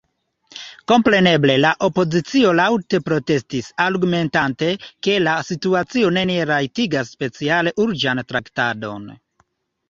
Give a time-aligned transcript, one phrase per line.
[0.91, 4.71] Kompreneble la opozicio laŭte protestis, argumentante,
[5.09, 9.07] ke la situacio neniel rajtigas speciale urĝan traktadon.